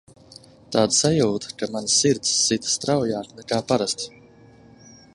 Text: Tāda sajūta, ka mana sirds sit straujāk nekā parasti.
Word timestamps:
Tāda 0.75 0.95
sajūta, 0.99 1.51
ka 1.59 1.69
mana 1.77 1.93
sirds 1.97 2.33
sit 2.47 2.73
straujāk 2.79 3.31
nekā 3.41 3.63
parasti. 3.73 4.13